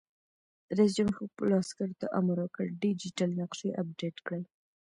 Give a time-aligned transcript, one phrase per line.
[0.77, 4.43] رئیس جمهور خپلو عسکرو ته امر وکړ؛ ډیجیټل نقشې اپډېټ کړئ!